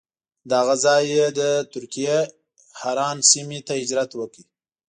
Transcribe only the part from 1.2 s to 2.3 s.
د ترکیې